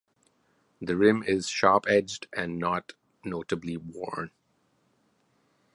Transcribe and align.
The 0.81 0.97
rim 0.97 1.21
is 1.27 1.47
sharp-edged 1.47 2.25
and 2.35 2.57
not 2.57 2.93
notably 3.23 3.77
worn. 3.77 4.31